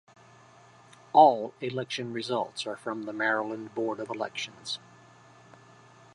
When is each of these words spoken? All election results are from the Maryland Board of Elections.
All 1.13 1.53
election 1.61 2.11
results 2.11 2.65
are 2.65 2.75
from 2.75 3.03
the 3.03 3.13
Maryland 3.13 3.75
Board 3.75 3.99
of 3.99 4.09
Elections. 4.09 4.79